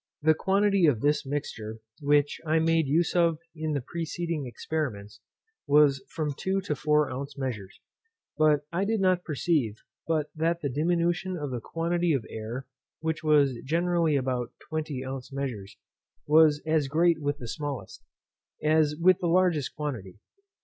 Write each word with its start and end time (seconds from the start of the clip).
The 0.23 0.33
quantity 0.33 0.87
of 0.87 1.01
this 1.01 1.27
mixture 1.27 1.77
which 2.01 2.41
I 2.43 2.57
made 2.57 2.87
use 2.87 3.15
of 3.15 3.37
in 3.55 3.73
the 3.73 3.81
preceding 3.81 4.47
experiments, 4.47 5.19
was 5.67 6.03
from 6.09 6.33
two 6.35 6.59
to 6.61 6.73
four 6.75 7.11
ounce 7.11 7.37
measures; 7.37 7.79
but 8.35 8.65
I 8.73 8.83
did 8.83 8.99
not 8.99 9.23
perceive, 9.23 9.75
but 10.07 10.31
that 10.33 10.61
the 10.61 10.69
diminution 10.69 11.37
of 11.37 11.51
the 11.51 11.61
quantity 11.61 12.13
of 12.13 12.25
air 12.31 12.65
(which 13.01 13.23
was 13.23 13.53
generally 13.63 14.15
about 14.15 14.53
twenty 14.71 15.05
ounce 15.05 15.31
measures) 15.31 15.77
was 16.25 16.63
as 16.65 16.87
great 16.87 17.21
with 17.21 17.37
the 17.37 17.47
smallest, 17.47 18.01
as 18.63 18.95
with 18.99 19.19
the 19.19 19.27
largest 19.27 19.75
quantity. 19.75 20.17